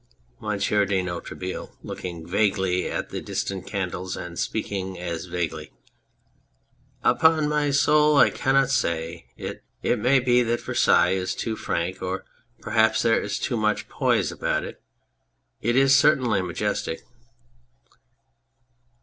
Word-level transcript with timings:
MONSIEUR 0.39 0.87
DE 0.87 1.03
NOIRETABLE 1.03 1.77
(looking 1.83 2.25
vaguely 2.25 2.89
at 2.89 3.09
the 3.11 3.21
distant 3.21 3.67
cand'es 3.67 4.17
and 4.17 4.39
speaking 4.39 4.97
as 4.99 5.25
vaguely}. 5.25 5.73
Upon 7.03 7.47
my 7.47 7.69
soul 7.69 8.17
I 8.17 8.31
cannot 8.31 8.71
say!... 8.71 9.27
It 9.37 9.61
may 9.83 10.17
be 10.17 10.41
that 10.41 10.63
Versailles 10.63 11.11
is 11.11 11.35
too 11.35 11.55
frank 11.55 12.01
or 12.01 12.25
perhaps 12.61 13.03
there 13.03 13.21
is 13.21 13.37
too 13.37 13.57
much 13.57 13.89
poise 13.89 14.31
about 14.31 14.63
it... 14.63 14.81
it 15.61 15.75
is 15.75 15.95
certainly 15.95 16.41
majestic. 16.41 17.01